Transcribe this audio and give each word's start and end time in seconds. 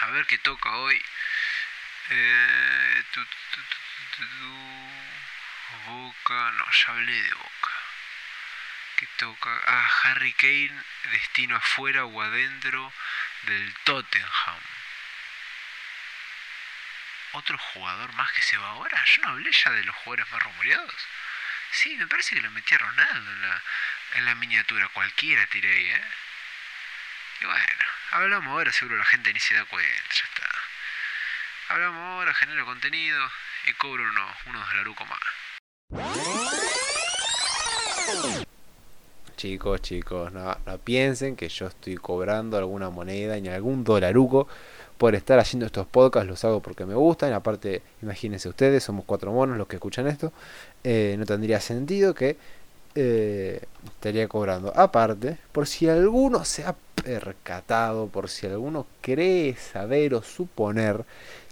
A 0.00 0.10
ver 0.10 0.26
qué 0.26 0.38
toca 0.38 0.70
hoy. 0.70 1.02
Eh, 2.10 3.04
Boca, 5.86 6.50
no, 6.52 6.70
ya 6.70 6.92
hablé 6.92 7.22
de 7.22 7.34
Boca. 7.34 7.70
¿Qué 8.96 9.06
toca? 9.18 9.62
Ah, 9.66 9.90
Harry 10.04 10.32
Kane, 10.34 10.82
destino 11.12 11.56
afuera 11.56 12.04
o 12.04 12.22
adentro 12.22 12.92
del 13.42 13.74
Tottenham. 13.84 14.60
¿Otro 17.32 17.58
jugador 17.58 18.12
más 18.14 18.30
que 18.32 18.42
se 18.42 18.56
va 18.58 18.68
ahora? 18.70 19.04
Yo 19.04 19.22
no 19.22 19.28
hablé 19.30 19.52
ya 19.52 19.70
de 19.70 19.84
los 19.84 19.96
jugadores 19.96 20.30
más 20.30 20.42
rumoreados. 20.42 21.08
Sí, 21.70 21.96
me 21.96 22.06
parece 22.06 22.34
que 22.34 22.40
lo 22.42 22.50
metí 22.50 22.74
a 22.74 22.78
Ronaldo 22.78 23.30
en 23.32 23.42
la, 23.42 23.62
en 24.14 24.24
la 24.24 24.34
miniatura. 24.34 24.88
Cualquiera 24.88 25.46
tiré 25.46 25.70
ahí, 25.70 25.86
¿eh? 25.86 26.04
Bueno, 27.46 27.84
hablamos 28.10 28.48
ahora, 28.48 28.72
seguro 28.72 28.96
la 28.96 29.04
gente 29.04 29.32
ni 29.32 29.38
se 29.38 29.54
da 29.54 29.64
cuenta, 29.66 29.88
ya 30.10 30.24
está. 30.24 31.74
Hablamos 31.74 32.00
ahora, 32.00 32.34
genero 32.34 32.66
contenido 32.66 33.18
y 33.68 33.72
cobro 33.74 34.02
unos, 34.02 34.36
unos 34.46 34.74
laruco 34.74 35.04
más. 35.06 35.20
Chicos, 39.36 39.80
chicos, 39.82 40.32
no, 40.32 40.58
no 40.66 40.78
piensen 40.78 41.36
que 41.36 41.48
yo 41.48 41.68
estoy 41.68 41.94
cobrando 41.94 42.58
alguna 42.58 42.90
moneda 42.90 43.38
ni 43.38 43.48
algún 43.48 43.84
dolaruco 43.84 44.48
por 44.98 45.14
estar 45.14 45.38
haciendo 45.38 45.66
estos 45.66 45.86
podcasts, 45.86 46.28
los 46.28 46.44
hago 46.44 46.60
porque 46.60 46.84
me 46.84 46.94
gustan. 46.94 47.32
Aparte, 47.32 47.82
imagínense 48.02 48.48
ustedes, 48.48 48.82
somos 48.82 49.04
cuatro 49.04 49.30
monos 49.30 49.56
los 49.56 49.68
que 49.68 49.76
escuchan 49.76 50.08
esto. 50.08 50.32
Eh, 50.82 51.14
no 51.16 51.24
tendría 51.24 51.60
sentido 51.60 52.12
que 52.12 52.36
eh, 52.96 53.62
estaría 53.84 54.26
cobrando. 54.26 54.72
Aparte, 54.74 55.38
por 55.52 55.68
si 55.68 55.88
alguno 55.88 56.44
se 56.44 56.64
ha 56.64 56.74
percatado, 57.06 58.08
por 58.08 58.28
si 58.28 58.48
alguno 58.48 58.84
cree 59.00 59.54
saber 59.54 60.12
o 60.12 60.22
suponer 60.22 61.04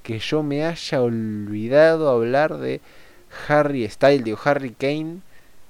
que 0.03 0.19
yo 0.19 0.43
me 0.43 0.65
haya 0.65 1.01
olvidado 1.01 2.11
hablar 2.11 2.59
de 2.59 2.81
Harry 3.47 3.89
Style, 3.89 4.25
de 4.25 4.37
Harry 4.45 4.73
Kane, 4.73 5.21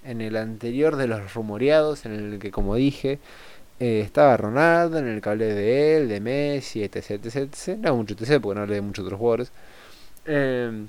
en 0.03 0.23
el 0.23 0.37
anterior 0.39 0.97
de 0.97 1.07
los 1.07 1.35
rumoreados, 1.35 2.07
en 2.07 2.13
el 2.13 2.39
que, 2.39 2.51
como 2.51 2.77
dije, 2.77 3.19
eh, 3.79 4.01
estaba 4.01 4.39
Ronaldo, 4.39 4.99
en 4.99 5.07
el 5.07 5.21
que 5.21 5.29
hablé 5.29 5.53
de 5.53 5.99
él, 5.99 6.09
de 6.09 6.21
Messi, 6.21 6.83
etc, 6.83 7.11
etc, 7.23 7.37
etc. 7.37 7.79
No 7.79 7.97
mucho 7.97 8.15
etc, 8.15 8.41
porque 8.41 8.55
no 8.57 8.63
hablé 8.63 8.77
de 8.77 8.81
muchos 8.81 9.05
otros 9.05 9.19
jugadores. 9.19 9.53
Eh, 10.25 10.87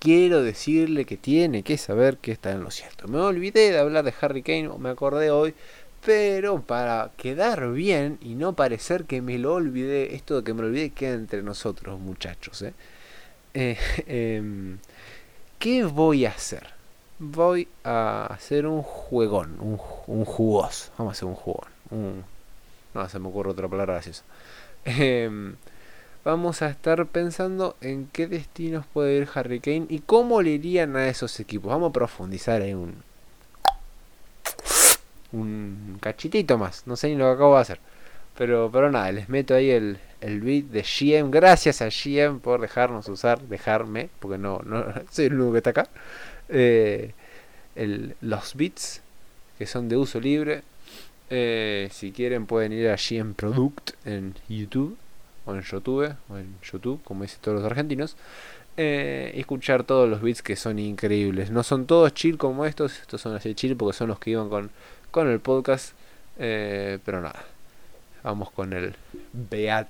quiero 0.00 0.42
decirle 0.42 1.04
que 1.04 1.16
tiene 1.16 1.62
que 1.62 1.78
saber 1.78 2.18
que 2.18 2.32
está 2.32 2.50
en 2.50 2.64
lo 2.64 2.72
cierto. 2.72 3.06
Me 3.06 3.18
olvidé 3.18 3.70
de 3.70 3.78
hablar 3.78 4.04
de 4.04 4.12
Harry 4.20 4.42
Kane, 4.42 4.68
me 4.78 4.90
acordé 4.90 5.30
hoy, 5.30 5.54
pero 6.04 6.60
para 6.62 7.10
quedar 7.16 7.72
bien 7.72 8.18
y 8.20 8.34
no 8.34 8.54
parecer 8.54 9.04
que 9.04 9.22
me 9.22 9.38
lo 9.38 9.54
olvidé, 9.54 10.14
esto 10.14 10.36
de 10.36 10.44
que 10.44 10.54
me 10.54 10.62
lo 10.62 10.68
olvidé 10.68 10.90
queda 10.90 11.14
entre 11.14 11.42
nosotros, 11.42 11.98
muchachos. 11.98 12.62
¿eh? 12.62 12.74
Eh, 13.54 13.78
em, 14.06 14.78
¿Qué 15.58 15.84
voy 15.84 16.26
a 16.26 16.30
hacer? 16.30 16.74
Voy 17.18 17.68
a 17.84 18.26
hacer 18.26 18.66
un 18.66 18.82
juegón, 18.82 19.56
un, 19.60 19.80
un 20.06 20.24
jugoso. 20.24 20.90
Vamos 20.98 21.12
a 21.12 21.16
hacer 21.16 21.28
un 21.28 21.34
jugón. 21.34 21.68
No, 22.92 23.08
se 23.08 23.18
me 23.18 23.28
ocurre 23.28 23.50
otra 23.50 23.68
palabra 23.68 23.94
graciosa. 23.94 24.24
Eh, 24.84 25.54
vamos 26.24 26.60
a 26.60 26.68
estar 26.68 27.06
pensando 27.06 27.76
en 27.80 28.08
qué 28.12 28.26
destinos 28.26 28.84
puede 28.92 29.16
ir 29.16 29.28
Harry 29.34 29.60
Kane 29.60 29.86
y 29.88 30.00
cómo 30.00 30.42
le 30.42 30.50
irían 30.50 30.96
a 30.96 31.08
esos 31.08 31.40
equipos. 31.40 31.70
Vamos 31.70 31.90
a 31.90 31.92
profundizar 31.92 32.60
en 32.62 32.76
un, 32.76 32.94
un 35.34 35.98
cachitito 36.00 36.58
más. 36.58 36.86
No 36.86 36.96
sé 36.96 37.08
ni 37.08 37.16
lo 37.16 37.26
que 37.26 37.32
acabo 37.32 37.56
de 37.56 37.62
hacer. 37.62 37.80
Pero, 38.36 38.70
pero 38.72 38.90
nada, 38.90 39.12
les 39.12 39.28
meto 39.28 39.54
ahí 39.54 39.70
el, 39.70 39.98
el 40.20 40.40
beat 40.40 40.64
de 40.66 40.82
GM. 40.82 41.30
Gracias 41.30 41.82
a 41.82 41.88
GM 41.88 42.40
por 42.40 42.60
dejarnos 42.60 43.08
usar, 43.08 43.40
dejarme, 43.42 44.08
porque 44.20 44.38
no, 44.38 44.60
no 44.64 44.84
soy 45.10 45.26
el 45.26 45.34
único 45.34 45.52
que 45.52 45.58
está 45.58 45.70
acá. 45.70 45.88
Eh, 46.48 47.12
el, 47.76 48.16
los 48.20 48.54
beats 48.54 49.02
que 49.58 49.66
son 49.66 49.88
de 49.88 49.96
uso 49.96 50.20
libre. 50.20 50.62
Eh, 51.30 51.88
si 51.90 52.12
quieren 52.12 52.46
pueden 52.46 52.72
ir 52.72 52.88
a 52.88 52.96
GM 52.96 53.34
Product 53.34 53.92
en 54.04 54.34
YouTube 54.48 54.96
o 55.46 55.54
en 55.54 55.62
YouTube, 55.62 56.14
o 56.28 56.38
en 56.38 56.54
YouTube, 56.62 57.02
como 57.02 57.22
dicen 57.22 57.38
todos 57.40 57.60
los 57.60 57.66
argentinos, 57.66 58.16
eh, 58.76 59.32
escuchar 59.34 59.84
todos 59.84 60.08
los 60.08 60.20
beats 60.20 60.42
que 60.42 60.56
son 60.56 60.78
increíbles. 60.78 61.50
No 61.50 61.62
son 61.62 61.86
todos 61.86 62.12
chill 62.14 62.38
como 62.38 62.64
estos, 62.66 63.00
estos 63.00 63.20
son 63.20 63.34
así 63.36 63.54
chill 63.54 63.76
porque 63.76 63.96
son 63.96 64.08
los 64.08 64.18
que 64.18 64.30
iban 64.30 64.48
con, 64.48 64.70
con 65.10 65.28
el 65.28 65.40
podcast, 65.40 65.94
eh, 66.38 66.98
pero 67.04 67.20
nada, 67.20 67.44
vamos 68.22 68.50
con 68.50 68.72
el 68.72 68.94
Beat 69.32 69.88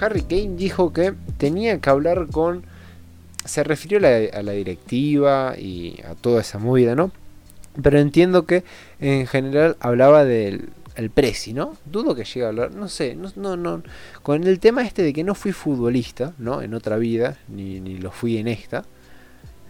Harry 0.00 0.22
Kane 0.22 0.56
dijo 0.56 0.92
que 0.92 1.14
tenía 1.38 1.78
que 1.80 1.90
hablar 1.90 2.28
con... 2.30 2.64
Se 3.44 3.64
refirió 3.64 3.98
a 3.98 4.42
la, 4.42 4.52
directiva 4.52 5.54
y 5.58 6.00
a 6.06 6.14
toda 6.14 6.42
esa 6.42 6.58
movida, 6.58 6.94
¿no? 6.94 7.10
Pero 7.82 7.98
entiendo 7.98 8.44
que 8.44 8.64
en 9.00 9.26
general 9.26 9.76
hablaba 9.80 10.24
del 10.24 10.70
el 10.96 11.10
¿no? 11.54 11.76
Dudo 11.86 12.14
que 12.14 12.24
llegue 12.24 12.44
a 12.44 12.48
hablar, 12.48 12.74
no 12.74 12.88
sé, 12.88 13.16
no, 13.16 13.56
no. 13.56 13.82
Con 14.22 14.44
el 14.44 14.58
tema 14.58 14.82
este 14.82 15.02
de 15.02 15.12
que 15.12 15.24
no 15.24 15.34
fui 15.34 15.52
futbolista, 15.52 16.34
¿no? 16.38 16.60
En 16.60 16.74
otra 16.74 16.98
vida, 16.98 17.38
ni, 17.48 17.80
ni 17.80 17.96
lo 17.96 18.10
fui 18.10 18.36
en 18.36 18.48
esta. 18.48 18.84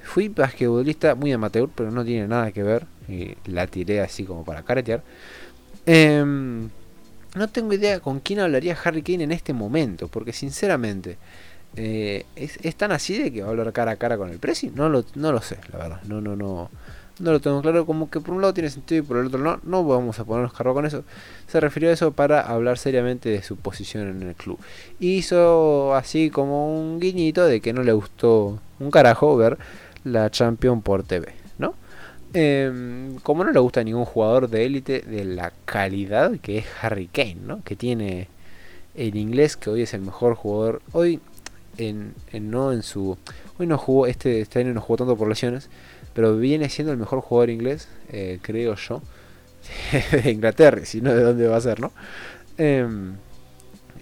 Fui 0.03 0.29
basquetbolista 0.29 1.15
muy 1.15 1.31
amateur, 1.31 1.69
pero 1.73 1.93
no 1.93 2.05
tiene 2.05 2.27
nada 2.27 2.51
que 2.51 2.65
ver. 2.65 2.87
Y 3.09 3.37
la 3.45 3.69
tiré 3.69 4.01
así 4.01 4.25
como 4.25 4.45
para 4.45 4.63
caretear. 4.63 5.03
Eh, 5.87 6.69
no 7.35 7.49
tengo 7.49 7.73
idea 7.73 8.01
con 8.01 8.21
quién 8.21 8.41
hablaría 8.41 8.77
Harry 8.83 9.03
Kane 9.03 9.25
en 9.25 9.33
este 9.33 9.53
momento, 9.53 10.09
porque 10.09 10.33
sinceramente, 10.33 11.17
eh, 11.77 12.25
¿es, 12.37 12.75
tan 12.77 12.93
así 12.93 13.17
de 13.19 13.33
que 13.33 13.43
va 13.43 13.49
a 13.49 13.51
hablar 13.51 13.73
cara 13.73 13.93
a 13.93 13.97
cara 13.97 14.17
con 14.17 14.31
el 14.31 14.39
Presi? 14.39 14.71
No 14.75 14.89
lo, 14.89 15.05
no 15.15 15.33
lo 15.33 15.41
sé, 15.41 15.59
la 15.73 15.79
verdad. 15.79 16.01
No, 16.05 16.21
no, 16.21 16.37
no. 16.37 16.71
No 17.21 17.33
lo 17.33 17.41
tengo 17.41 17.61
claro, 17.61 17.85
como 17.85 18.09
que 18.09 18.19
por 18.19 18.35
un 18.35 18.41
lado 18.41 18.55
tiene 18.55 18.71
sentido 18.71 19.05
y 19.05 19.07
por 19.07 19.19
el 19.19 19.27
otro 19.27 19.39
no. 19.39 19.61
No 19.63 19.85
vamos 19.85 20.19
a 20.19 20.25
ponernos 20.25 20.55
cargo 20.55 20.73
con 20.73 20.87
eso. 20.87 21.05
Se 21.47 21.61
refirió 21.61 21.91
a 21.91 21.93
eso 21.93 22.13
para 22.13 22.41
hablar 22.41 22.79
seriamente 22.79 23.29
de 23.29 23.43
su 23.43 23.57
posición 23.57 24.09
en 24.09 24.23
el 24.27 24.35
club. 24.35 24.59
Hizo 25.01 25.95
así 25.95 26.31
como 26.31 26.81
un 26.81 26.99
guiñito 26.99 27.45
de 27.45 27.61
que 27.61 27.75
no 27.75 27.83
le 27.83 27.93
gustó 27.93 28.59
un 28.79 28.91
carajo 28.91 29.37
ver 29.37 29.59
la 30.03 30.31
Champions 30.31 30.83
por 30.83 31.03
TV. 31.03 31.40
Eh, 32.33 33.19
como 33.23 33.45
no 33.45 33.51
le 33.51 33.59
gusta 33.59 33.81
a 33.81 33.85
ningún 33.85 34.05
jugador 34.05 34.49
de 34.49 34.65
élite 34.65 35.01
de 35.01 35.25
la 35.25 35.53
calidad 35.65 36.39
que 36.39 36.59
es 36.59 36.67
Harry 36.81 37.09
Kane, 37.09 37.39
¿no? 37.45 37.65
Que 37.65 37.75
tiene 37.75 38.29
el 38.95 39.17
inglés, 39.17 39.57
que 39.57 39.71
hoy 39.71 39.83
es 39.83 39.95
el 39.95 40.03
mejor 40.03 40.35
jugador. 40.35 40.83
Hoy, 40.93 41.21
en, 41.77 42.15
no 42.33 42.73
en 42.73 42.83
su. 42.83 43.17
Hoy 43.59 43.67
no 43.67 43.79
jugó, 43.79 44.07
este, 44.07 44.41
este, 44.41 44.65
no 44.65 44.81
jugó 44.81 44.99
tanto 44.99 45.17
por 45.17 45.29
lesiones, 45.29 45.69
pero 46.15 46.37
viene 46.37 46.69
siendo 46.69 46.93
el 46.93 46.99
mejor 46.99 47.21
jugador 47.21 47.51
inglés, 47.51 47.89
eh, 48.11 48.39
creo 48.43 48.75
yo, 48.77 49.03
de 50.23 50.31
Inglaterra, 50.31 50.85
si 50.85 51.01
no, 51.01 51.15
de 51.15 51.23
dónde 51.23 51.47
va 51.47 51.57
a 51.57 51.61
ser, 51.61 51.81
¿no? 51.81 51.93
Em, 52.59 53.15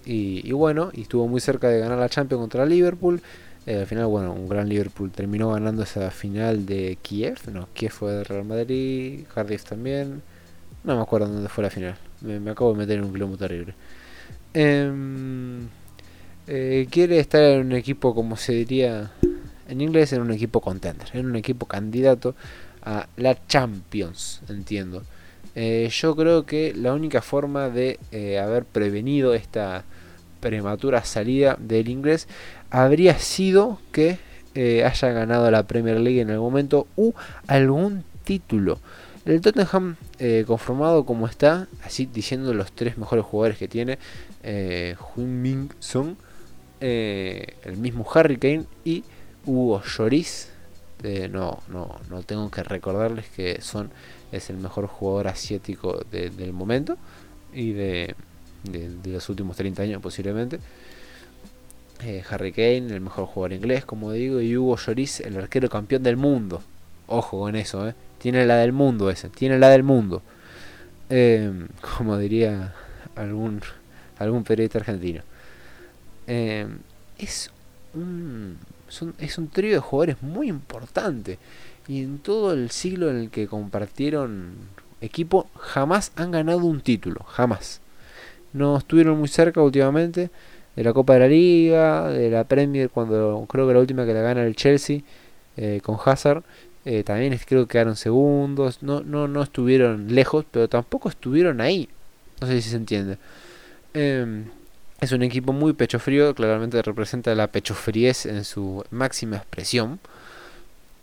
y, 0.05 0.47
y, 0.47 0.51
bueno, 0.53 0.91
y 0.93 1.01
estuvo 1.01 1.27
muy 1.27 1.41
cerca 1.41 1.69
de 1.69 1.79
ganar 1.79 1.97
la 1.97 2.09
Champions 2.09 2.41
contra 2.41 2.65
Liverpool. 2.65 3.21
Eh, 3.65 3.79
al 3.79 3.85
final, 3.85 4.07
bueno, 4.07 4.33
un 4.33 4.47
gran 4.47 4.69
Liverpool 4.69 5.11
terminó 5.11 5.51
ganando 5.51 5.83
esa 5.83 6.11
final 6.11 6.65
de 6.65 6.97
Kiev. 7.01 7.37
No, 7.53 7.67
Kiev 7.73 7.91
fue 7.91 8.13
de 8.13 8.23
Real 8.23 8.45
Madrid, 8.45 9.25
Cardiff 9.33 9.63
también. 9.63 10.21
No 10.83 10.95
me 10.95 11.01
acuerdo 11.01 11.27
dónde 11.27 11.49
fue 11.49 11.63
la 11.63 11.69
final. 11.69 11.95
Me, 12.21 12.49
acabo 12.49 12.71
de 12.73 12.79
meter 12.79 12.99
en 12.99 13.05
un 13.05 13.13
globo 13.13 13.37
terrible. 13.37 13.73
Em, 14.53 15.67
eh, 16.47 16.87
quiere 16.89 17.19
estar 17.19 17.41
en 17.43 17.67
un 17.67 17.73
equipo, 17.73 18.15
como 18.15 18.37
se 18.37 18.53
diría 18.53 19.11
en 19.67 19.81
inglés, 19.81 20.13
en 20.13 20.21
un 20.21 20.31
equipo 20.31 20.61
contender, 20.61 21.07
en 21.13 21.27
un 21.27 21.35
equipo 21.35 21.67
candidato 21.67 22.35
a 22.81 23.07
la 23.17 23.45
Champions, 23.47 24.41
entiendo. 24.49 25.03
Eh, 25.55 25.89
yo 25.91 26.15
creo 26.15 26.45
que 26.45 26.73
la 26.75 26.93
única 26.93 27.21
forma 27.21 27.69
de 27.69 27.99
haber 28.41 28.65
prevenido 28.65 29.33
esta 29.33 29.83
prematura 30.39 31.03
salida 31.03 31.57
del 31.59 31.89
inglés 31.89 32.27
habría 32.69 33.17
sido 33.19 33.79
que 33.91 34.19
eh, 34.55 34.83
haya 34.83 35.09
ganado 35.11 35.49
la 35.51 35.63
Premier 35.63 35.99
League 35.99 36.21
en 36.21 36.31
algún 36.31 36.51
momento 36.51 36.87
u 36.95 37.13
algún 37.47 38.03
título. 38.23 38.79
El 39.25 39.41
Tottenham 39.41 39.95
eh, 40.17 40.43
conformado 40.47 41.05
como 41.05 41.27
está, 41.27 41.67
así 41.83 42.05
diciendo 42.05 42.53
los 42.53 42.71
tres 42.71 42.97
mejores 42.97 43.25
jugadores 43.25 43.57
que 43.57 43.67
tiene, 43.67 43.99
eh, 44.43 44.95
Min 45.17 45.69
eh, 46.81 47.55
el 47.63 47.77
mismo 47.77 48.07
Harry 48.13 48.37
Kane 48.37 48.63
y 48.85 49.03
Hugo 49.45 49.83
Lloris, 49.83 50.49
no, 51.31 51.59
no, 51.69 51.99
no 52.09 52.23
tengo 52.23 52.51
que 52.51 52.61
recordarles 52.61 53.25
que 53.29 53.61
Son 53.61 53.89
es 54.31 54.49
el 54.49 54.57
mejor 54.57 54.87
jugador 54.87 55.27
asiático 55.27 56.03
del 56.11 56.51
momento 56.51 56.97
y 57.53 57.71
de, 57.71 58.15
los 59.05 59.29
últimos 59.29 59.55
30 59.57 59.83
años 59.83 60.01
posiblemente. 60.01 60.59
Eh, 62.01 62.23
Harry 62.29 62.53
Kane, 62.53 62.93
el 62.93 63.01
mejor 63.01 63.25
jugador 63.25 63.53
inglés, 63.53 63.83
como 63.83 64.13
digo, 64.13 64.39
y 64.39 64.55
Hugo 64.55 64.77
Lloris, 64.77 65.19
el 65.19 65.37
arquero 65.37 65.69
campeón 65.69 66.01
del 66.01 66.15
mundo. 66.15 66.61
Ojo 67.07 67.39
con 67.39 67.55
eso, 67.55 67.87
¿eh? 67.89 67.93
Tiene 68.19 68.45
la 68.45 68.57
del 68.57 68.71
mundo 68.71 69.09
ese, 69.09 69.29
tiene 69.29 69.59
la 69.59 69.69
del 69.69 69.83
mundo. 69.83 70.21
Em, 71.09 71.67
como 71.97 72.17
diría 72.17 72.73
algún, 73.15 73.61
algún 74.17 74.43
periodista 74.43 74.79
argentino. 74.79 75.23
Em, 76.27 76.79
es 77.17 77.51
un, 77.93 78.57
es 79.17 79.37
un 79.37 79.49
trío 79.49 79.73
de 79.73 79.79
jugadores 79.79 80.21
muy 80.21 80.47
importante. 80.47 81.37
Y 81.87 82.03
en 82.03 82.19
todo 82.19 82.53
el 82.53 82.71
siglo 82.71 83.09
en 83.09 83.17
el 83.17 83.29
que 83.29 83.47
compartieron 83.47 84.53
equipo, 85.01 85.49
jamás 85.57 86.11
han 86.15 86.31
ganado 86.31 86.59
un 86.59 86.81
título. 86.81 87.23
Jamás. 87.25 87.81
No 88.53 88.77
estuvieron 88.77 89.19
muy 89.19 89.27
cerca 89.27 89.61
últimamente 89.61 90.29
de 90.79 90.85
la 90.85 90.93
Copa 90.93 91.15
de 91.15 91.19
la 91.19 91.27
Liga, 91.27 92.07
de 92.07 92.29
la 92.29 92.45
Premier, 92.45 92.89
cuando 92.89 93.45
creo 93.49 93.67
que 93.67 93.73
la 93.73 93.81
última 93.81 94.05
que 94.05 94.13
la 94.13 94.21
gana 94.21 94.45
el 94.45 94.55
Chelsea 94.55 95.01
eh, 95.57 95.81
con 95.83 95.97
Hazard. 96.05 96.41
Eh, 96.85 97.03
también 97.03 97.37
creo 97.45 97.67
que 97.67 97.73
quedaron 97.73 97.97
segundos. 97.97 98.81
No, 98.81 99.01
no, 99.01 99.27
no 99.27 99.43
estuvieron 99.43 100.15
lejos, 100.15 100.45
pero 100.49 100.69
tampoco 100.69 101.09
estuvieron 101.09 101.59
ahí. 101.59 101.89
No 102.39 102.47
sé 102.47 102.61
si 102.61 102.69
se 102.69 102.77
entiende. 102.77 103.17
Em, 103.93 104.45
es 105.01 105.11
un 105.11 105.21
equipo 105.21 105.51
muy 105.51 105.73
pecho 105.73 105.99
frío, 105.99 106.33
claramente 106.33 106.81
representa 106.81 107.35
la 107.35 107.47
pecho 107.47 107.73
fríez 107.73 108.25
en 108.25 108.45
su 108.45 108.85
máxima 108.89 109.35
expresión. 109.35 109.99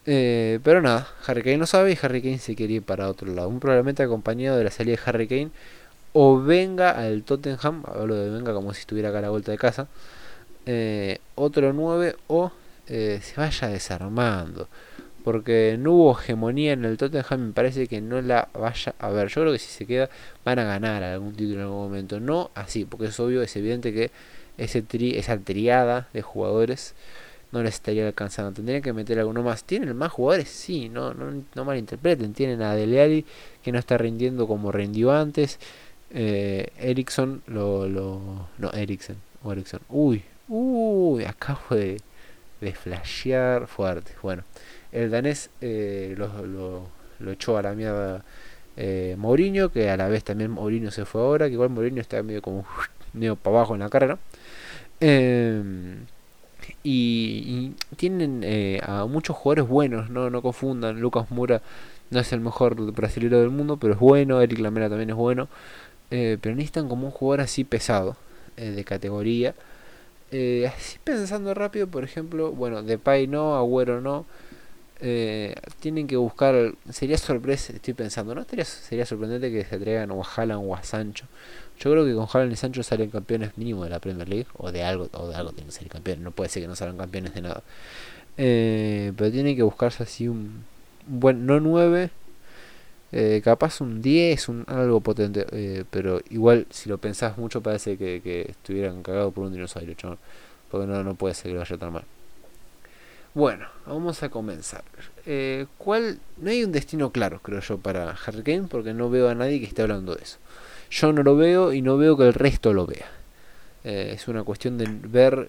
Eh, 0.06 0.58
pero 0.62 0.80
nada, 0.80 1.06
Harry 1.26 1.42
Kane 1.42 1.58
no 1.58 1.66
sabe 1.66 1.92
y 1.92 1.98
Harry 2.00 2.22
Kane 2.22 2.38
se 2.38 2.54
quiere 2.56 2.72
ir 2.72 2.82
para 2.82 3.10
otro 3.10 3.30
lado. 3.30 3.50
Un 3.50 3.60
probablemente 3.60 4.02
acompañado 4.02 4.56
de 4.56 4.64
la 4.64 4.70
salida 4.70 4.96
de 4.96 5.02
Harry 5.04 5.28
Kane 5.28 5.50
o 6.18 6.40
venga 6.40 6.92
al 6.92 7.24
Tottenham, 7.24 7.82
hablo 7.86 8.14
de 8.14 8.30
venga 8.30 8.54
como 8.54 8.72
si 8.72 8.80
estuviera 8.80 9.10
acá 9.10 9.18
a 9.18 9.20
la 9.20 9.28
vuelta 9.28 9.52
de 9.52 9.58
casa, 9.58 9.86
eh, 10.64 11.18
otro 11.34 11.74
9 11.74 12.16
o 12.28 12.52
eh, 12.86 13.20
se 13.22 13.38
vaya 13.38 13.68
desarmando. 13.68 14.66
Porque 15.24 15.76
no 15.78 15.92
hubo 15.92 16.18
hegemonía 16.18 16.72
en 16.72 16.86
el 16.86 16.96
Tottenham, 16.96 17.48
me 17.48 17.52
parece 17.52 17.86
que 17.86 18.00
no 18.00 18.22
la 18.22 18.48
vaya 18.54 18.94
a 18.98 19.10
ver. 19.10 19.28
Yo 19.28 19.42
creo 19.42 19.52
que 19.52 19.58
si 19.58 19.68
se 19.68 19.86
queda 19.86 20.08
van 20.42 20.58
a 20.58 20.64
ganar 20.64 21.02
algún 21.02 21.34
título 21.34 21.56
en 21.56 21.62
algún 21.64 21.80
momento. 21.80 22.18
No 22.18 22.50
así, 22.54 22.86
porque 22.86 23.06
es 23.06 23.20
obvio, 23.20 23.42
es 23.42 23.54
evidente 23.54 23.92
que 23.92 24.10
ese 24.56 24.80
tri, 24.80 25.18
esa 25.18 25.36
triada 25.38 26.08
de 26.14 26.22
jugadores 26.22 26.94
no 27.52 27.62
les 27.62 27.74
estaría 27.74 28.06
alcanzando. 28.06 28.52
Tendrían 28.52 28.82
que 28.82 28.92
meter 28.92 29.18
alguno 29.18 29.42
más. 29.42 29.64
¿Tienen 29.64 29.94
más 29.96 30.12
jugadores? 30.12 30.48
Sí, 30.48 30.88
no, 30.88 31.12
no, 31.14 31.44
no 31.54 31.64
malinterpreten. 31.64 32.32
Tienen 32.32 32.62
a 32.62 32.74
Dele 32.74 33.24
que 33.62 33.72
no 33.72 33.78
está 33.78 33.98
rindiendo 33.98 34.46
como 34.46 34.72
rindió 34.72 35.12
antes. 35.12 35.58
Eh, 36.10 36.72
Ericsson 36.78 37.42
lo, 37.46 37.88
lo. 37.88 38.48
No, 38.58 38.70
Ericsson. 38.72 39.16
O 39.42 39.52
Ericsson. 39.52 39.80
Uy, 39.88 40.22
uy, 40.48 41.24
acabo 41.24 41.60
de, 41.70 42.00
de 42.60 42.72
flashear 42.72 43.66
fuerte. 43.66 44.12
Bueno, 44.22 44.44
el 44.92 45.10
danés 45.10 45.50
eh, 45.60 46.14
lo, 46.16 46.88
lo, 47.18 47.32
echó 47.32 47.58
a 47.58 47.62
la 47.62 47.74
mierda 47.74 48.24
eh, 48.76 49.16
Mourinho, 49.18 49.70
que 49.70 49.90
a 49.90 49.96
la 49.96 50.08
vez 50.08 50.24
también 50.24 50.50
Mourinho 50.50 50.90
se 50.90 51.04
fue 51.04 51.20
ahora, 51.20 51.46
que 51.46 51.54
igual 51.54 51.70
Mourinho 51.70 52.00
está 52.00 52.22
medio 52.22 52.42
como 52.42 52.64
medio 53.12 53.36
para 53.36 53.56
abajo 53.58 53.74
en 53.74 53.80
la 53.80 53.88
carrera. 53.88 54.18
Y, 56.82 57.72
tienen 57.96 58.44
a 58.82 59.06
muchos 59.06 59.36
jugadores 59.36 59.68
buenos, 59.68 60.10
no, 60.10 60.30
no 60.30 60.42
confundan. 60.42 61.00
Lucas 61.00 61.30
Mura 61.30 61.62
no 62.10 62.20
es 62.20 62.32
el 62.32 62.40
mejor 62.40 62.74
brasileño 62.92 63.40
del 63.40 63.50
mundo, 63.50 63.76
pero 63.76 63.94
es 63.94 64.00
bueno. 64.00 64.40
Eric 64.40 64.58
Lamela 64.60 64.88
también 64.88 65.10
es 65.10 65.16
bueno. 65.16 65.48
Eh, 66.10 66.38
pero 66.40 66.54
necesitan 66.54 66.88
como 66.88 67.06
un 67.06 67.12
jugador 67.12 67.40
así 67.42 67.64
pesado, 67.64 68.16
eh, 68.56 68.70
de 68.70 68.84
categoría. 68.84 69.54
así 70.30 70.98
pensando 71.04 71.54
rápido, 71.54 71.86
por 71.88 72.04
ejemplo, 72.04 72.52
bueno, 72.52 72.82
Depay 72.82 73.26
no, 73.26 73.56
Agüero 73.56 74.00
no. 74.00 74.26
tienen 75.80 76.06
que 76.06 76.16
buscar, 76.16 76.74
sería 76.90 77.18
sorpresa, 77.18 77.72
estoy 77.72 77.94
pensando, 77.94 78.34
¿no? 78.34 78.44
Sería, 78.44 78.64
sería 78.64 79.06
sorprendente 79.06 79.50
que 79.50 79.64
se 79.64 79.78
traigan 79.78 80.10
o 80.10 80.22
a 80.22 80.26
Haaland 80.26 80.62
o 80.64 80.74
a 80.74 80.82
Sancho. 80.82 81.26
Yo 81.78 81.90
creo 81.90 82.04
que 82.06 82.14
con 82.14 82.26
Haaland 82.32 82.52
y 82.52 82.56
Sancho 82.56 82.82
salen 82.82 83.10
campeones 83.10 83.56
mínimo 83.58 83.84
de 83.84 83.90
la 83.90 83.98
Premier 84.00 84.28
League 84.28 84.46
o 84.54 84.72
de 84.72 84.82
algo, 84.82 85.08
o 85.12 85.28
de 85.28 85.34
algo 85.34 85.50
tienen 85.50 85.68
que 85.68 85.72
salir 85.76 85.90
campeones. 85.90 86.22
No 86.24 86.30
puede 86.30 86.48
ser 86.48 86.62
que 86.62 86.68
no 86.68 86.76
salgan 86.76 86.96
campeones 86.96 87.34
de 87.34 87.42
nada. 87.42 87.62
Eh, 88.38 89.12
pero 89.16 89.30
tiene 89.30 89.56
que 89.56 89.62
buscarse 89.62 90.02
así 90.02 90.28
un, 90.28 90.64
buen, 91.06 91.46
no 91.46 91.60
9, 91.60 92.10
eh, 93.12 93.40
capaz 93.44 93.80
un 93.80 94.02
10, 94.02 94.48
un 94.48 94.64
algo 94.66 95.00
potente. 95.00 95.46
Eh, 95.52 95.84
pero 95.90 96.20
igual, 96.30 96.66
si 96.70 96.88
lo 96.88 96.98
pensás 96.98 97.38
mucho, 97.38 97.62
parece 97.62 97.96
que, 97.96 98.46
estuvieran 98.48 99.02
cagados 99.02 99.32
por 99.32 99.44
un 99.46 99.52
dinosaurio, 99.52 99.94
chaval. 99.94 100.18
Porque 100.70 100.86
no, 100.86 101.02
no 101.02 101.14
puede 101.14 101.34
ser 101.34 101.52
que 101.52 101.58
vaya 101.58 101.76
tan 101.76 101.92
mal. 101.92 102.04
Bueno, 103.34 103.66
vamos 103.86 104.22
a 104.22 104.30
comenzar. 104.30 104.82
¿cuál? 105.78 106.18
No 106.38 106.50
hay 106.50 106.64
un 106.64 106.72
destino 106.72 107.10
claro, 107.10 107.40
creo 107.42 107.60
yo, 107.60 107.78
para 107.78 108.10
Harry 108.12 108.42
Kane, 108.42 108.68
porque 108.68 108.94
no 108.94 109.10
veo 109.10 109.28
a 109.28 109.34
nadie 109.34 109.60
que 109.60 109.66
esté 109.66 109.82
hablando 109.82 110.14
de 110.14 110.22
eso. 110.22 110.38
Yo 110.90 111.12
no 111.12 111.22
lo 111.22 111.36
veo 111.36 111.72
y 111.72 111.82
no 111.82 111.96
veo 111.96 112.16
que 112.16 112.24
el 112.24 112.34
resto 112.34 112.72
lo 112.72 112.86
vea. 112.86 113.06
Eh, 113.84 114.12
es 114.14 114.26
una 114.26 114.42
cuestión 114.42 114.78
de 114.78 114.86
ver 114.88 115.48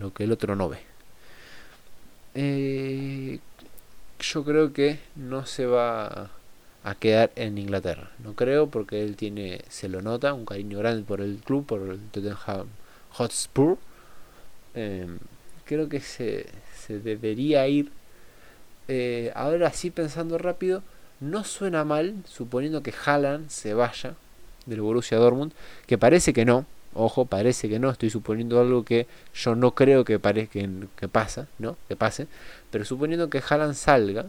lo 0.00 0.14
que 0.14 0.24
el 0.24 0.32
otro 0.32 0.56
no 0.56 0.70
ve. 0.70 0.78
Eh, 2.34 3.40
yo 4.20 4.42
creo 4.42 4.72
que 4.72 5.00
no 5.16 5.44
se 5.44 5.66
va 5.66 6.30
a 6.84 6.94
quedar 6.94 7.30
en 7.36 7.58
Inglaterra. 7.58 8.10
No 8.22 8.34
creo 8.34 8.68
porque 8.68 9.02
él 9.02 9.16
tiene, 9.16 9.62
se 9.68 9.88
lo 9.88 10.02
nota, 10.02 10.34
un 10.34 10.44
cariño 10.44 10.78
grande 10.78 11.04
por 11.04 11.20
el 11.20 11.36
club, 11.38 11.66
por 11.66 11.82
el 11.82 12.00
Tottenham 12.10 12.66
Hotspur. 13.10 13.78
Eh, 14.74 15.06
creo 15.64 15.88
que 15.88 16.00
se, 16.00 16.46
se 16.76 16.98
debería 16.98 17.66
ir. 17.68 17.90
ahora 19.34 19.72
sí 19.72 19.90
pensando 19.90 20.38
rápido, 20.38 20.82
no 21.20 21.44
suena 21.44 21.84
mal, 21.84 22.16
suponiendo 22.26 22.82
que 22.82 22.92
Haaland 22.92 23.48
se 23.48 23.74
vaya 23.74 24.16
del 24.66 24.80
Borussia 24.80 25.18
Dortmund, 25.18 25.52
que 25.86 25.96
parece 25.96 26.32
que 26.32 26.44
no, 26.44 26.66
ojo, 26.94 27.26
parece 27.26 27.68
que 27.68 27.78
no, 27.78 27.90
estoy 27.90 28.10
suponiendo 28.10 28.60
algo 28.60 28.84
que 28.84 29.06
yo 29.34 29.54
no 29.54 29.74
creo 29.74 30.04
que, 30.04 30.18
parezca 30.18 30.60
que, 30.96 31.08
pasa, 31.08 31.46
¿no? 31.58 31.76
Que 31.88 31.96
pase, 31.96 32.26
pero 32.70 32.84
suponiendo 32.84 33.30
que 33.30 33.42
Haaland 33.46 33.74
salga, 33.74 34.26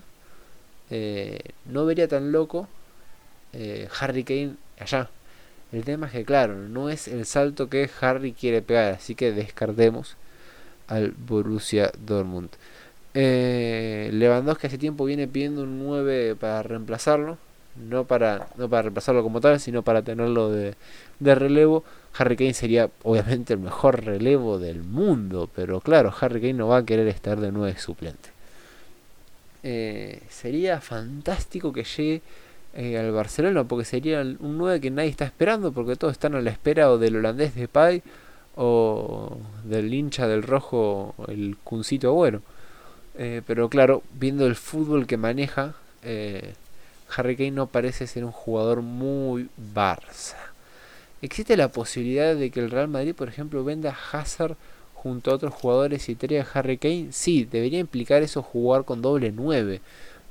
eh, 0.96 1.40
no 1.66 1.86
vería 1.86 2.08
tan 2.08 2.32
loco 2.32 2.68
eh, 3.54 3.88
Harry 4.00 4.24
Kane 4.24 4.56
allá. 4.80 5.10
El 5.72 5.84
tema 5.84 6.06
es 6.08 6.14
que, 6.14 6.24
claro, 6.24 6.56
no 6.56 6.90
es 6.90 7.08
el 7.08 7.26
salto 7.26 7.68
que 7.70 7.90
Harry 8.02 8.34
quiere 8.34 8.62
pegar, 8.62 8.94
así 8.94 9.16
que 9.16 9.32
descartemos 9.32 10.18
al 10.88 11.12
Borussia 11.12 11.92
Dortmund. 12.06 12.50
Eh, 13.16 14.10
Lewandowski 14.14 14.68
hace 14.68 14.78
tiempo 14.78 15.06
viene 15.06 15.28
pidiendo 15.28 15.64
un 15.64 15.80
9 15.80 16.36
para 16.36 16.62
reemplazarlo 16.64 17.38
no 17.76 18.06
para, 18.06 18.48
no 18.58 18.70
para 18.70 18.84
reemplazarlo 18.84 19.24
como 19.24 19.42
tal, 19.42 19.60
sino 19.60 19.84
para 19.84 20.02
tenerlo 20.02 20.52
de, 20.52 20.76
relevo. 21.20 21.84
Harry 22.16 22.36
Kane 22.36 22.54
sería 22.54 22.90
obviamente 23.04 23.54
el 23.54 23.60
mejor 23.60 24.04
relevo 24.06 24.60
del 24.60 24.84
mundo, 24.84 25.50
pero 25.54 25.82
claro, 25.82 26.14
Harry 26.20 26.40
Kane 26.40 26.54
no 26.54 26.68
va 26.68 26.78
a 26.78 26.86
querer 26.86 27.08
estar 27.08 27.40
de 27.40 27.52
nuevo 27.52 27.76
suplente. 27.80 28.33
Eh, 29.66 30.22
sería 30.30 30.82
fantástico 30.82 31.72
que 31.72 31.86
llegue 31.86 32.22
eh, 32.76 32.98
al 32.98 33.12
Barcelona, 33.12 33.64
porque 33.64 33.86
sería 33.86 34.20
un 34.22 34.58
9 34.58 34.82
que 34.82 34.92
nadie 34.92 35.10
está 35.10 35.26
esperando, 35.26 35.72
porque 35.72 35.96
todos 35.96 36.12
están 36.12 36.36
a 36.36 36.42
la 36.42 36.52
espera 36.52 36.92
o 36.92 36.98
del 36.98 37.16
holandés 37.16 37.56
de 37.56 37.70
Pai 37.70 38.04
o 38.56 39.38
del 39.64 39.94
hincha 39.94 40.28
del 40.28 40.44
rojo, 40.44 41.16
el 41.28 41.56
cuncito 41.64 42.14
bueno. 42.14 42.42
Eh, 43.18 43.42
pero 43.48 43.70
claro, 43.70 44.04
viendo 44.14 44.46
el 44.46 44.56
fútbol 44.56 45.08
que 45.08 45.18
maneja, 45.18 45.76
Harry 47.16 47.38
Kane 47.38 47.52
no 47.52 47.68
parece 47.68 48.08
ser 48.08 48.26
un 48.26 48.32
jugador 48.32 48.82
muy 48.82 49.50
Barça. 49.74 50.36
¿Existe 51.22 51.56
la 51.56 51.70
posibilidad 51.70 52.36
de 52.36 52.52
que 52.52 52.60
el 52.60 52.70
Real 52.70 52.90
Madrid, 52.90 53.16
por 53.16 53.30
ejemplo, 53.30 53.64
venda 53.64 53.96
Hazard 54.12 54.58
junto 55.04 55.32
a 55.32 55.36
otros 55.36 55.54
jugadores 55.54 56.08
y 56.10 56.16
traiga 56.16 56.44
a 56.44 56.60
Harry 56.60 56.78
Kane? 56.78 57.10
Sí, 57.12 57.44
debería 57.44 57.80
implicar 57.80 58.24
eso 58.24 58.42
jugar 58.42 58.86
con 58.86 59.02
doble 59.02 59.32
9, 59.32 59.82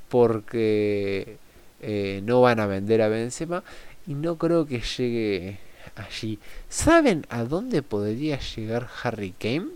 porque 0.09 1.37
eh, 1.81 2.21
no 2.25 2.41
van 2.41 2.59
a 2.59 2.65
vender 2.65 3.01
a 3.01 3.07
Benzema 3.07 3.63
y 4.07 4.15
no 4.15 4.37
creo 4.37 4.65
que 4.65 4.81
llegue 4.81 5.59
allí. 5.95 6.39
¿Saben 6.69 7.25
a 7.29 7.43
dónde 7.43 7.83
podría 7.83 8.39
llegar 8.39 8.89
Harry 9.03 9.33
Kane? 9.37 9.67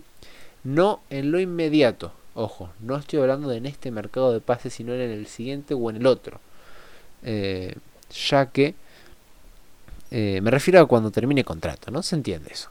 No 0.64 1.00
en 1.10 1.30
lo 1.30 1.40
inmediato. 1.40 2.12
Ojo, 2.34 2.70
no 2.80 2.96
estoy 2.96 3.20
hablando 3.20 3.48
de 3.48 3.56
en 3.58 3.66
este 3.66 3.90
mercado 3.90 4.32
de 4.32 4.40
pases, 4.40 4.74
sino 4.74 4.94
en 4.94 5.00
el 5.00 5.26
siguiente 5.26 5.74
o 5.74 5.90
en 5.90 5.96
el 5.96 6.06
otro. 6.06 6.40
Eh, 7.22 7.74
ya 8.10 8.46
que 8.46 8.74
eh, 10.10 10.40
me 10.42 10.50
refiero 10.50 10.80
a 10.80 10.86
cuando 10.86 11.10
termine 11.10 11.44
contrato, 11.44 11.90
¿no? 11.90 12.02
Se 12.02 12.16
entiende 12.16 12.50
eso. 12.52 12.70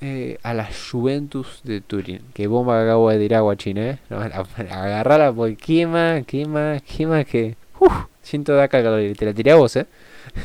Eh, 0.00 0.38
a 0.42 0.54
la 0.54 0.68
Juventus 0.72 1.60
de 1.64 1.80
Turín. 1.80 2.22
Que 2.34 2.46
bomba 2.46 2.78
que 2.78 2.84
acabo 2.84 3.10
de 3.10 3.18
tirar, 3.18 3.42
guachín, 3.42 3.78
¿eh? 3.78 3.98
No, 4.10 4.18
agarrala 4.70 5.32
porque 5.32 5.56
quema, 5.56 6.22
quema, 6.22 6.80
quema, 6.80 7.24
que... 7.24 7.56
Uf, 7.80 7.92
siento 8.22 8.54
de 8.54 8.62
acá 8.62 8.82
te 8.82 9.24
la 9.24 9.34
tiré 9.34 9.52
a 9.52 9.56
vos, 9.56 9.76
¿eh? 9.76 9.86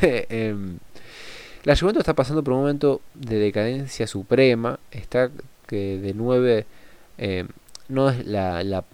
Em, 0.00 0.78
la 1.64 1.76
Juventus 1.76 2.00
está 2.00 2.14
pasando 2.14 2.42
por 2.42 2.54
un 2.54 2.60
momento 2.60 3.00
de 3.14 3.38
decadencia 3.38 4.06
suprema. 4.06 4.78
Está 4.90 5.30
que 5.66 5.98
de 5.98 6.14
9 6.14 6.66
em, 7.18 7.48
no 7.88 8.10
es 8.10 8.26
la, 8.26 8.62
la, 8.64 8.84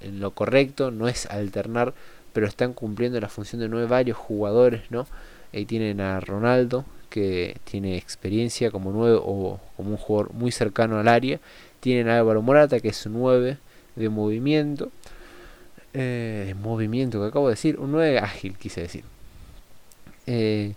en 0.00 0.20
lo 0.20 0.32
correcto, 0.32 0.90
no 0.90 1.08
es 1.08 1.26
alternar, 1.26 1.94
pero 2.32 2.46
están 2.46 2.72
cumpliendo 2.72 3.20
la 3.20 3.28
función 3.28 3.60
de 3.60 3.68
9 3.68 3.86
varios 3.86 4.16
jugadores, 4.16 4.90
¿no? 4.90 5.06
Ahí 5.52 5.64
tienen 5.64 6.00
a 6.00 6.20
Ronaldo, 6.20 6.84
que 7.08 7.56
tiene 7.64 7.96
experiencia 7.96 8.70
como 8.70 8.92
9 8.92 9.18
o 9.22 9.60
como 9.76 9.90
un 9.90 9.96
jugador 9.96 10.32
muy 10.32 10.52
cercano 10.52 10.98
al 10.98 11.08
área. 11.08 11.40
Tienen 11.80 12.08
a 12.08 12.18
Álvaro 12.18 12.42
Morata, 12.42 12.80
que 12.80 12.88
es 12.88 13.06
un 13.06 13.14
9 13.14 13.58
de 13.96 14.08
movimiento. 14.08 14.90
Eh, 15.94 16.44
de 16.48 16.54
movimiento 16.54 17.20
que 17.20 17.28
acabo 17.28 17.48
de 17.48 17.54
decir, 17.54 17.78
un 17.78 17.92
9 17.92 18.18
ágil, 18.18 18.56
quise 18.58 18.82
decir. 18.82 19.04
Eh, 20.26 20.74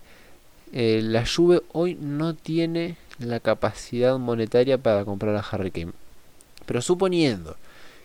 eh, 0.71 1.01
la 1.03 1.25
Juve 1.25 1.61
hoy 1.73 1.95
no 1.99 2.35
tiene 2.35 2.97
la 3.17 3.39
capacidad 3.39 4.17
monetaria 4.17 4.77
para 4.77 5.03
comprar 5.05 5.35
a 5.35 5.39
Harry 5.39 5.71
Kane. 5.71 5.93
Pero 6.65 6.81
suponiendo 6.81 7.57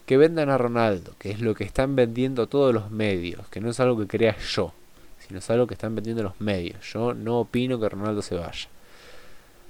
que 0.07 0.17
vendan 0.17 0.51
a 0.51 0.59
Ronaldo, 0.59 1.15
que 1.19 1.31
es 1.31 1.41
lo 1.41 1.55
que 1.55 1.65
están 1.65 1.97
vendiendo 1.97 2.47
todos 2.47 2.75
los 2.75 2.91
medios, 2.91 3.47
que 3.49 3.61
no 3.61 3.71
es 3.71 3.81
algo 3.81 3.99
que 3.99 4.07
crea 4.07 4.37
yo, 4.39 4.73
sino 5.27 5.39
es 5.39 5.51
algo 5.51 5.67
que 5.67 5.75
están 5.75 5.95
vendiendo 5.95 6.23
los 6.23 6.41
medios. 6.41 6.79
Yo 6.93 7.15
no 7.15 7.41
opino 7.41 7.81
que 7.81 7.89
Ronaldo 7.89 8.23
se 8.23 8.37
vaya. 8.37 8.69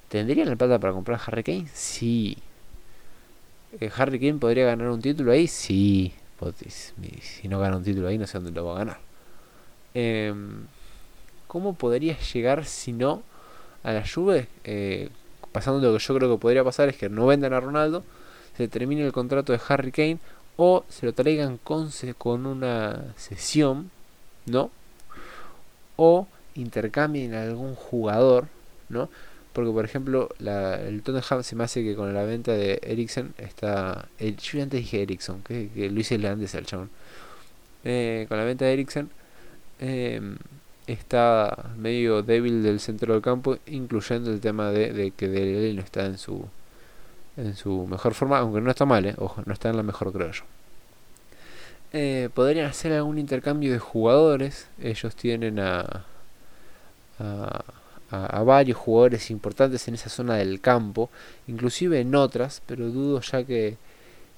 ¿Tendrían 0.09 0.49
la 0.49 0.57
plata 0.57 0.79
para 0.79 0.93
comprar 0.93 1.21
a 1.21 1.25
Harry 1.25 1.43
Kane? 1.43 1.67
Sí. 1.73 2.37
Eh, 3.81 3.91
¿Harry 3.97 4.19
Kane 4.19 4.35
podría 4.35 4.65
ganar 4.67 4.89
un 4.89 5.01
título 5.01 5.33
ahí? 5.33 5.47
Sí. 5.47 6.13
Si 7.23 7.49
no 7.49 7.59
gana 7.59 7.77
un 7.77 7.85
título 7.85 8.09
ahí, 8.09 8.19
no 8.19 8.27
sé 8.27 8.39
dónde 8.39 8.53
lo 8.53 8.67
va 8.67 8.75
a 8.75 8.79
ganar. 8.79 8.99
Em, 9.95 10.67
¿Cómo 11.47 11.75
podría 11.75 12.19
llegar 12.19 12.65
si 12.65 12.93
no 12.93 13.23
a 13.83 13.93
la 13.93 14.05
Juve? 14.07 14.49
Eh, 14.65 15.09
pasando 15.53 15.81
lo 15.81 15.97
que 15.97 16.05
yo 16.05 16.15
creo 16.15 16.31
que 16.31 16.41
podría 16.41 16.65
pasar 16.65 16.89
es 16.89 16.97
que 16.97 17.09
no 17.09 17.27
vendan 17.27 17.53
a 17.53 17.61
Ronaldo, 17.61 18.05
se 18.57 18.69
termine 18.69 19.07
el 19.07 19.13
contrato 19.13 19.53
de 19.53 19.61
Harry 19.69 19.93
Kane 19.93 20.19
o 20.57 20.85
se 20.89 21.07
lo 21.07 21.13
traigan 21.13 21.59
con, 21.59 21.91
con 22.19 22.47
una 22.47 23.15
sesión, 23.17 23.91
¿no? 24.47 24.71
O 25.97 26.27
intercambien 26.55 27.35
algún 27.35 27.75
jugador, 27.75 28.47
¿no? 28.89 29.09
Porque, 29.53 29.71
por 29.71 29.85
ejemplo, 29.85 30.31
la, 30.41 30.81
el 30.81 31.03
Tottenham 31.03 31.45
se 31.45 31.55
me 31.55 31.65
hace 31.65 31.85
que 31.85 31.95
con 31.95 32.13
la 32.13 32.25
venta 32.25 32.53
de 32.53 32.81
Eriksen 32.83 33.35
está. 33.39 34.09
El, 34.19 34.37
yo 34.37 34.63
antes 34.63 34.81
dije 34.81 35.03
Eriksen, 35.03 35.43
que, 35.43 35.69
que 35.69 35.91
lo 35.91 36.01
hice 36.01 36.17
antes 36.27 36.55
al 36.57 36.67
chabón. 36.67 36.91
Eh, 37.85 38.27
con 38.29 38.39
la 38.39 38.45
venta 38.45 38.65
de 38.65 38.73
Eriksen 38.73 39.11
em, 39.79 40.37
está 40.87 41.71
medio 41.77 42.23
débil 42.23 42.63
del 42.63 42.81
centro 42.81 43.13
del 43.15 43.23
campo, 43.23 43.59
incluyendo 43.67 44.33
el 44.33 44.41
tema 44.41 44.71
de, 44.71 45.13
que 45.17 45.29
Dele 45.29 45.75
no 45.75 45.83
está 45.83 46.07
en 46.07 46.19
su 46.19 46.47
en 47.37 47.57
su 47.57 47.87
mejor 47.87 48.15
forma, 48.15 48.39
aunque 48.39 48.61
no 48.61 48.71
está 48.71 48.85
mal, 48.87 49.05
eh, 49.07 49.15
ojo, 49.19 49.43
no 49.45 49.53
está 49.53 49.69
en 49.69 49.77
la 49.77 49.83
mejor, 49.83 50.13
creo 50.13 50.31
yo. 50.31 50.45
Eh, 51.97 52.29
podrían 52.35 52.67
hacer 52.67 52.93
algún 52.93 53.19
intercambio 53.19 53.71
de 53.71 53.79
jugadores. 53.79 54.67
Ellos 54.83 55.15
tienen 55.15 55.61
a, 55.61 56.05
a, 57.21 58.43
varios 58.43 58.77
jugadores 58.77 59.31
importantes 59.31 59.87
en 59.87 59.95
esa 59.95 60.09
zona 60.11 60.35
del 60.35 60.61
campo, 60.61 61.09
inclusive 61.47 62.01
en 62.01 62.17
otras, 62.17 62.63
pero 62.67 62.91
dudo 62.91 63.21
ya 63.21 63.45
que, 63.45 63.77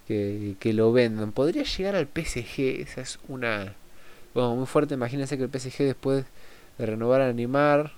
que, 0.06 0.72
lo 0.74 0.92
vendan. 0.92 1.32
Podría 1.32 1.62
llegar 1.62 1.96
al 1.96 2.08
PSG, 2.08 2.82
esa 2.82 3.00
es 3.00 3.18
una... 3.26 3.74
Bueno, 4.34 4.54
muy 4.54 4.66
fuerte, 4.66 4.92
imagínense 4.92 5.38
que 5.38 5.44
el 5.44 5.50
PSG 5.50 5.84
después 5.84 6.26
de 6.76 6.86
renovar 6.86 7.22
a 7.22 7.32
Neymar, 7.32 7.92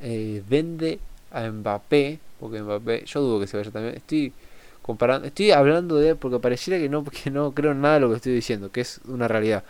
eh, 0.00 0.42
vende 0.48 0.98
a 1.30 1.42
Mbappé, 1.50 2.20
porque 2.40 2.62
Mbappé, 2.62 3.04
yo 3.04 3.20
dudo 3.20 3.40
que 3.40 3.46
se 3.46 3.58
vaya 3.58 3.70
también. 3.70 3.96
Estoy 3.96 4.32
comparando, 4.88 5.26
estoy 5.26 5.50
hablando 5.50 5.96
de, 5.96 6.16
porque 6.16 6.38
pareciera 6.38 6.80
que 6.80 6.88
no, 6.88 7.04
porque 7.04 7.30
no 7.30 7.52
creo 7.52 7.72
en 7.72 7.82
nada 7.82 7.94
de 7.94 8.00
lo 8.00 8.08
que 8.08 8.16
estoy 8.16 8.32
diciendo, 8.34 8.72
que 8.72 8.80
es 8.80 9.02
una 9.06 9.28
realidad. 9.28 9.62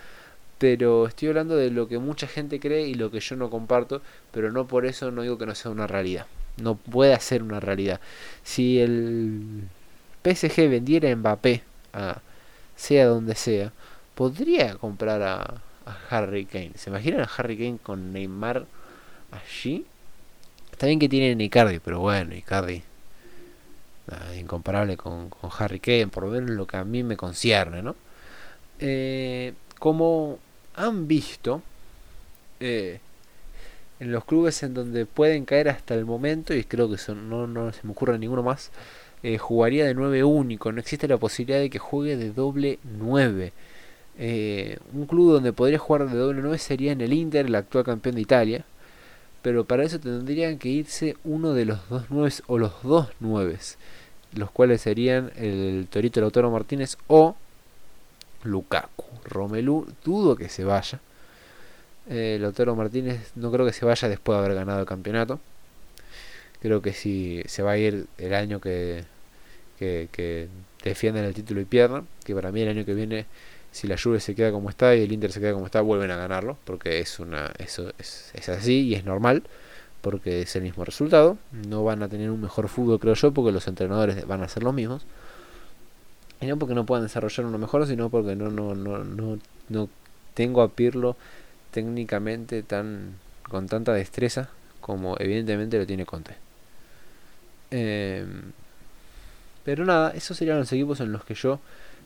Pero 0.58 1.08
estoy 1.08 1.28
hablando 1.28 1.56
de 1.56 1.70
lo 1.70 1.88
que 1.88 1.98
mucha 1.98 2.28
gente 2.28 2.60
cree 2.60 2.86
y 2.86 2.94
lo 2.94 3.10
que 3.10 3.18
yo 3.18 3.34
no 3.34 3.50
comparto, 3.50 4.00
pero 4.32 4.52
no 4.52 4.68
por 4.68 4.86
eso 4.86 5.10
no 5.10 5.22
digo 5.22 5.36
que 5.36 5.46
no 5.46 5.56
sea 5.56 5.72
una 5.72 5.88
realidad. 5.88 6.26
No 6.56 6.76
puede 6.76 7.18
ser 7.20 7.42
una 7.42 7.58
realidad. 7.58 8.00
Si 8.44 8.78
el 8.80 9.64
PSG 10.24 10.68
vendiera 10.68 11.14
Mbappé, 11.14 11.62
a, 11.92 12.20
sea 12.76 13.06
donde 13.06 13.34
sea, 13.34 13.72
podría 14.14 14.76
comprar 14.76 15.22
a, 15.22 15.62
a 15.84 15.98
Harry 16.10 16.46
Kane. 16.46 16.72
¿Se 16.76 16.90
imaginan 16.90 17.22
a 17.22 17.30
Harry 17.36 17.56
Kane 17.56 17.78
con 17.82 18.12
Neymar 18.12 18.66
allí? 19.32 19.84
Está 20.70 20.86
bien 20.86 21.00
que 21.00 21.08
tiene 21.08 21.42
Icardi, 21.42 21.80
pero 21.80 21.98
bueno, 22.00 22.34
Icardi 22.36 22.82
incomparable 24.36 24.96
con, 24.96 25.30
Harry 25.58 25.80
Kane, 25.80 26.08
por 26.08 26.30
ver 26.30 26.48
lo 26.48 26.66
que 26.66 26.76
a 26.76 26.84
mí 26.84 27.02
me 27.02 27.16
concierne, 27.16 27.82
¿no? 27.82 27.96
Eh, 28.80 29.54
como 29.78 30.38
han 30.74 31.08
visto, 31.08 31.62
eh, 32.60 33.00
en 34.00 34.12
los 34.12 34.24
clubes 34.24 34.62
en 34.62 34.74
donde 34.74 35.06
pueden 35.06 35.44
caer 35.44 35.68
hasta 35.68 35.94
el 35.94 36.04
momento, 36.04 36.54
y 36.54 36.64
creo 36.64 36.88
que 36.88 36.96
no, 37.12 37.72
se 37.72 37.80
me 37.84 37.90
ocurre 37.92 38.18
ninguno 38.18 38.42
más, 38.42 38.70
eh, 39.22 39.38
jugaría 39.38 39.86
de 39.86 39.94
9 39.94 40.24
único, 40.24 40.72
no 40.72 40.80
existe 40.80 41.08
la 41.08 41.18
posibilidad 41.18 41.60
de 41.60 41.70
que 41.70 41.78
juegue 41.78 42.16
de 42.16 42.30
doble 42.30 42.78
9. 42.84 43.52
un 44.94 45.06
club 45.06 45.32
donde 45.32 45.52
podría 45.52 45.78
jugar 45.78 46.08
de 46.08 46.16
doble 46.16 46.40
9 46.42 46.58
sería 46.58 46.92
en 46.92 47.00
el 47.00 47.12
Inter, 47.12 47.46
el 47.46 47.54
actual 47.54 47.84
campeón 47.84 48.16
de 48.16 48.22
Italia, 48.22 48.64
pero 49.42 49.64
para 49.64 49.84
eso 49.84 50.00
tendrían 50.00 50.58
que 50.58 50.68
irse 50.68 51.16
uno 51.24 51.54
de 51.54 51.64
los 51.64 51.88
dos 51.88 52.04
9 52.10 52.34
o 52.46 52.58
los 52.58 52.82
dos 52.82 53.08
9 53.20 53.58
los 54.34 54.50
cuales 54.50 54.80
serían 54.80 55.32
el 55.36 55.86
Torito 55.90 56.20
Lautaro 56.20 56.50
Martínez 56.50 56.96
o 57.06 57.36
Lukaku. 58.44 59.04
Romelu 59.24 59.86
dudo 60.04 60.36
que 60.36 60.48
se 60.48 60.64
vaya. 60.64 61.00
Eh, 62.08 62.38
Lautaro 62.40 62.74
Martínez 62.74 63.32
no 63.36 63.50
creo 63.50 63.66
que 63.66 63.72
se 63.72 63.84
vaya 63.84 64.08
después 64.08 64.38
de 64.38 64.44
haber 64.44 64.56
ganado 64.56 64.80
el 64.80 64.86
campeonato. 64.86 65.40
Creo 66.60 66.82
que 66.82 66.92
si 66.92 67.42
se 67.46 67.62
va 67.62 67.72
a 67.72 67.78
ir 67.78 68.06
el 68.18 68.34
año 68.34 68.60
que, 68.60 69.04
que, 69.78 70.48
defiendan 70.82 71.24
el 71.24 71.34
título 71.34 71.60
y 71.60 71.64
pierdan. 71.64 72.06
Que 72.24 72.34
para 72.34 72.52
mí 72.52 72.62
el 72.62 72.68
año 72.68 72.84
que 72.84 72.94
viene, 72.94 73.26
si 73.72 73.86
la 73.86 73.96
Juve 73.96 74.20
se 74.20 74.34
queda 74.34 74.50
como 74.50 74.70
está 74.70 74.94
y 74.96 75.02
el 75.02 75.12
Inter 75.12 75.32
se 75.32 75.40
queda 75.40 75.52
como 75.52 75.66
está, 75.66 75.80
vuelven 75.80 76.10
a 76.10 76.16
ganarlo. 76.16 76.58
Porque 76.64 77.00
es 77.00 77.18
una 77.20 77.52
eso 77.58 77.92
es, 77.98 78.30
es 78.34 78.48
así 78.48 78.88
y 78.88 78.94
es 78.94 79.04
normal 79.04 79.42
porque 80.00 80.42
es 80.42 80.56
el 80.56 80.62
mismo 80.62 80.84
resultado. 80.84 81.38
No 81.52 81.84
van 81.84 82.02
a 82.02 82.08
tener 82.08 82.30
un 82.30 82.40
mejor 82.40 82.68
fútbol, 82.68 82.98
creo 82.98 83.14
yo, 83.14 83.32
porque 83.32 83.52
los 83.52 83.66
entrenadores 83.68 84.26
van 84.26 84.42
a 84.42 84.48
ser 84.48 84.62
los 84.62 84.74
mismos. 84.74 85.04
Y 86.40 86.46
no 86.46 86.56
porque 86.58 86.74
no 86.74 86.86
puedan 86.86 87.04
desarrollar 87.04 87.46
uno 87.46 87.58
mejor, 87.58 87.86
sino 87.86 88.10
porque 88.10 88.36
no, 88.36 88.50
no, 88.50 88.74
no, 88.74 89.02
no, 89.04 89.38
no 89.68 89.88
tengo 90.34 90.62
a 90.62 90.68
Pirlo 90.68 91.16
técnicamente 91.72 92.62
tan 92.62 93.16
con 93.42 93.66
tanta 93.66 93.92
destreza 93.92 94.50
como 94.80 95.16
evidentemente 95.18 95.78
lo 95.78 95.86
tiene 95.86 96.06
Conte. 96.06 96.34
Em, 97.70 98.52
pero 99.64 99.84
nada, 99.84 100.12
esos 100.12 100.36
serían 100.36 100.58
los 100.58 100.72
equipos 100.72 101.00
en 101.00 101.12
los 101.12 101.24
que 101.24 101.34
yo 101.34 101.60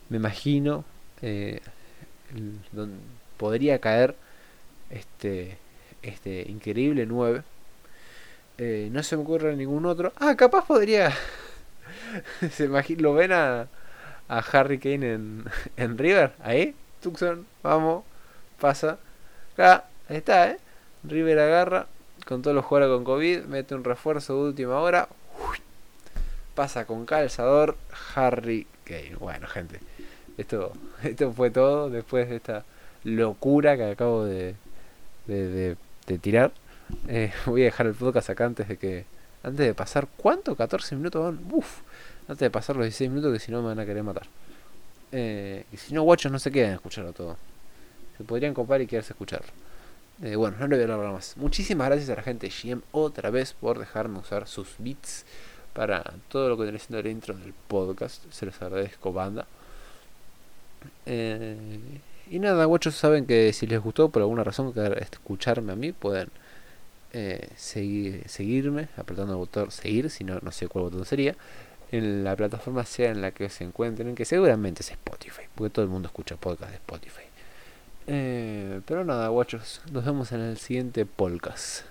me 0.09 0.17
imagino 0.17 0.85
eh, 1.21 1.61
podría 3.37 3.79
caer 3.79 4.17
este, 4.91 5.59
este 6.03 6.51
increíble 6.51 7.07
9 7.07 7.43
eh, 8.59 8.89
no 8.93 9.03
se 9.03 9.17
me 9.17 9.23
ocurre 9.23 9.57
ningún 9.57 9.87
otro. 9.87 10.13
Ah, 10.19 10.35
capaz 10.37 10.67
podría. 10.67 11.13
se 12.53 12.65
imagina, 12.65 13.03
lo 13.03 13.15
ven 13.15 13.33
a, 13.33 13.69
a 14.29 14.39
Harry 14.39 14.79
Kane 14.79 15.13
en, 15.15 15.45
en 15.77 15.99
River. 15.99 16.33
Ahí, 16.43 16.75
Tucson, 17.03 17.47
vamos, 17.63 18.05
pasa. 18.61 18.99
Acá, 19.55 19.85
ahí 20.09 20.19
está, 20.19 20.51
¿eh? 20.51 20.59
River 21.05 21.39
agarra 21.39 21.87
con 22.27 22.43
todos 22.43 22.55
los 22.55 22.65
jugadores 22.65 22.95
con 22.97 23.05
COVID, 23.05 23.45
mete 23.45 23.75
un 23.75 23.85
refuerzo 23.85 24.35
de 24.37 24.49
última 24.51 24.79
hora. 24.79 25.09
pasa 26.55 26.85
con 26.87 27.07
calzador 27.07 27.77
Harry 28.15 28.67
Kane. 28.85 29.17
Bueno, 29.19 29.47
gente, 29.49 29.81
esto, 30.39 30.73
esto 31.03 31.33
fue 31.33 31.51
todo 31.51 31.91
después 31.91 32.29
de 32.29 32.37
esta 32.37 32.65
locura 33.05 33.77
que 33.77 33.85
acabo 33.91 34.25
de, 34.25 34.55
de, 35.27 35.77
de 36.07 36.19
tirar. 36.19 36.53
Eh, 37.09 37.33
voy 37.47 37.63
a 37.63 37.65
dejar 37.67 37.87
el 37.87 37.95
podcast 37.95 38.31
acá 38.31 38.47
antes 38.47 38.69
de 38.69 38.77
que. 38.77 39.05
Antes 39.43 39.67
de 39.67 39.75
pasar. 39.75 40.09
¿Cuánto? 40.17 40.55
14 40.55 40.97
minutos. 40.97 41.35
Antes 42.29 42.39
de 42.39 42.51
pasar 42.51 42.77
los 42.77 42.85
16 42.85 43.11
minutos 43.11 43.33
que 43.33 43.41
si 43.41 43.51
no 43.51 43.61
me 43.61 43.69
van 43.69 43.81
a 43.81 43.87
querer 43.87 44.03
matar. 44.03 44.27
Eh, 45.11 45.65
y 45.73 45.77
si 45.77 45.93
no, 45.93 46.03
guachos 46.03 46.33
no 46.33 46.39
se 46.39 46.51
queden 46.51 46.73
a 46.73 46.75
escucharlo 46.75 47.13
todo. 47.13 47.37
Se 48.17 48.25
podrían 48.25 48.55
copar 48.55 48.81
y 48.81 48.87
quedarse 48.87 49.13
a 49.13 49.15
escucharlo. 49.15 49.49
Eh, 50.23 50.37
bueno, 50.37 50.57
no 50.59 50.69
le 50.69 50.77
voy 50.77 50.91
a 50.91 50.95
hablar 50.95 51.13
más. 51.13 51.37
Muchísimas 51.37 51.89
gracias 51.89 52.09
a 52.11 52.17
la 52.17 52.23
gente 52.23 52.49
GM 52.49 52.83
otra 52.93 53.31
vez 53.31 53.53
por 53.55 53.79
dejarme 53.79 54.21
usar 54.21 54.47
sus 54.47 54.69
bits 54.79 55.25
para 55.73 56.15
todo 56.29 56.49
lo 56.49 56.57
que 56.57 56.65
viene 56.65 56.79
siendo 56.79 57.01
el 57.01 57.07
intro 57.09 57.35
del 57.35 57.53
podcast. 57.69 58.23
Se 58.31 58.47
los 58.47 58.61
agradezco, 58.63 59.13
banda. 59.13 59.47
Eh, 61.07 61.57
y 62.31 62.39
nada, 62.39 62.65
guachos, 62.65 62.95
saben 62.95 63.27
que 63.27 63.53
si 63.53 63.67
les 63.67 63.81
gustó 63.81 64.09
por 64.09 64.23
alguna 64.23 64.45
razón 64.45 64.73
escucharme 65.01 65.73
a 65.73 65.77
mí, 65.77 65.93
pueden 65.93 66.29
eh, 67.13 67.49
seguir, 67.57 68.25
seguirme 68.27 68.89
apretando 68.97 69.35
el 69.35 69.39
botón 69.39 69.71
seguir, 69.71 70.11
si 70.11 70.25
no, 70.25 70.39
no 70.41 70.51
sé 70.51 70.69
cuál 70.69 70.85
botón 70.85 71.05
sería, 71.05 71.37
en 71.91 72.25
la 72.25 72.35
plataforma 72.37 72.85
sea 72.85 73.11
en 73.11 73.21
la 73.21 73.33
que 73.33 73.49
se 73.51 73.65
encuentren, 73.65 74.15
que 74.15 74.25
seguramente 74.25 74.83
es 74.83 74.91
Spotify, 74.91 75.43
porque 75.55 75.71
todo 75.71 75.85
el 75.85 75.91
mundo 75.91 76.09
escucha 76.09 76.37
podcast 76.37 76.71
de 76.71 76.77
Spotify. 76.77 77.25
Eh, 78.07 78.81
pero 78.87 79.05
nada, 79.05 79.29
guachos, 79.29 79.83
nos 79.93 80.05
vemos 80.05 80.33
en 80.33 80.41
el 80.41 80.59
siguiente 80.59 81.07
podcast. 81.07 81.85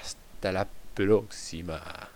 Hasta 0.00 0.52
la 0.52 0.68
próxima. 0.94 2.13